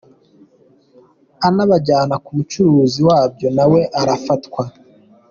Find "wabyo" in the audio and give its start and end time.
3.07-3.47